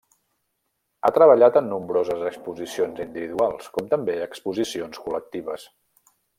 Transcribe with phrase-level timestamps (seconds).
[1.03, 5.71] Ha treballat en nombroses exposicions individuals com també exposicions col·lectives.